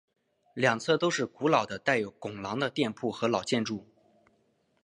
[0.55, 3.85] 两侧都是古老的带有拱廊的店铺和老建筑。